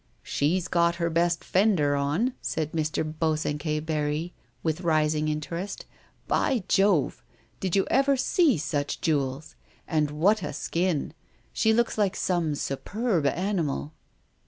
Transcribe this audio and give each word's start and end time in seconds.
"She's 0.23 0.67
got 0.67 0.95
her 0.95 1.11
best' 1.11 1.43
fender' 1.43 1.95
on," 1.95 2.33
said 2.41 2.71
Mr. 2.71 3.03
Bosanquet 3.19 3.81
Barry, 3.85 4.33
with 4.63 4.81
rising 4.81 5.27
interest; 5.27 5.85
"by 6.27 6.63
Jove, 6.67 7.23
did 7.59 7.75
you 7.75 7.85
ever 7.91 8.17
see 8.17 8.57
such 8.57 8.99
jewels? 8.99 9.55
And 9.87 10.09
what 10.09 10.41
a 10.41 10.53
skin! 10.53 11.13
She 11.53 11.71
looks 11.71 11.99
like 11.99 12.15
some 12.15 12.55
superb 12.55 13.27
animal." 13.27 13.93